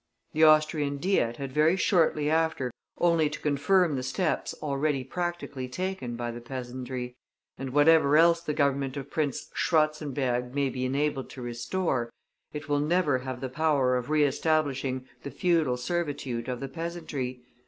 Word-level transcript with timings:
The 0.33 0.43
Austrian 0.43 0.97
Diet 0.99 1.37
had 1.37 1.51
very 1.51 1.75
shortly 1.75 2.27
after 2.27 2.71
only 2.97 3.29
to 3.29 3.39
confirm 3.39 3.95
the 3.95 4.01
steps 4.01 4.55
already 4.63 5.03
practically 5.03 5.67
taken 5.67 6.15
by 6.15 6.31
the 6.31 6.41
peasantry, 6.41 7.13
and 7.55 7.69
whatever 7.69 8.17
else 8.17 8.41
the 8.41 8.55
Government 8.55 8.97
of 8.97 9.11
Prince 9.11 9.51
Schwartzenberg 9.53 10.55
may 10.55 10.71
be 10.71 10.85
enabled 10.85 11.29
to 11.29 11.43
restore, 11.43 12.09
it 12.51 12.67
will 12.67 12.79
never 12.79 13.19
have 13.19 13.41
the 13.41 13.47
power 13.47 13.95
of 13.95 14.09
re 14.09 14.23
establishing 14.23 15.07
the 15.21 15.29
feudal 15.29 15.77
servitude 15.77 16.49
of 16.49 16.61
the 16.61 16.67
peasantry. 16.67 17.41